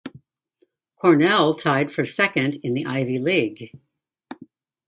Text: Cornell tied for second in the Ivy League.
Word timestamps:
Cornell 0.95 1.53
tied 1.53 1.91
for 1.93 2.05
second 2.05 2.55
in 2.63 2.73
the 2.73 2.87
Ivy 2.87 3.19
League. 3.19 3.79